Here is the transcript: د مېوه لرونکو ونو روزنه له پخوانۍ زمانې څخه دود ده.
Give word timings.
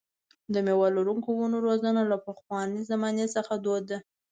د 0.53 0.55
مېوه 0.65 0.87
لرونکو 0.97 1.29
ونو 1.33 1.57
روزنه 1.67 2.01
له 2.11 2.17
پخوانۍ 2.25 2.81
زمانې 2.91 3.25
څخه 3.35 3.53
دود 3.63 3.83
ده. 3.89 3.97